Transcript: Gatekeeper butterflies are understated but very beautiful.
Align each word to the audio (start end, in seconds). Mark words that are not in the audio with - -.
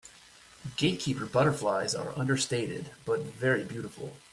Gatekeeper 0.77 1.27
butterflies 1.27 1.93
are 1.93 2.17
understated 2.17 2.89
but 3.05 3.19
very 3.19 3.63
beautiful. 3.63 4.17